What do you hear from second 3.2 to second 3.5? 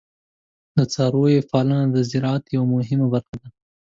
ده.